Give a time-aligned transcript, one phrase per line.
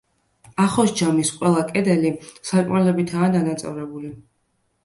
[0.63, 2.13] ახოს ჯამის ყველა კედელი
[2.51, 4.11] სარკმლებითაა დანაწევრებული.